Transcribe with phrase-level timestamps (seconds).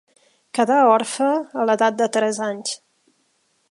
[0.59, 1.29] Quedà orfe
[1.65, 2.77] a l'edat de tres anys.